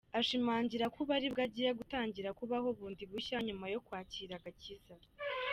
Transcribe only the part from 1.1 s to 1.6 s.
aribwo